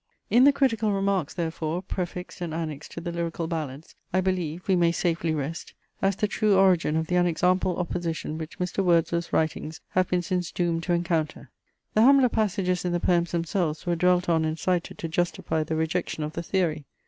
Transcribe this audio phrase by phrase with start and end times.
[0.31, 4.75] In the critical remarks, therefore, prefixed and annexed to the Lyrical Ballads, I believe, we
[4.75, 8.83] may safely rest, as the true origin of the unexampled opposition which Mr.
[8.83, 11.51] Wordsworth's writings have been since doomed to encounter.
[11.93, 15.75] The humbler passages in the poems themselves were dwelt on and cited to justify the
[15.75, 16.85] rejection of the theory.